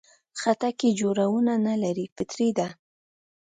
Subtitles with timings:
[0.41, 2.67] خټکی جوړونه نه لري، فطري ده.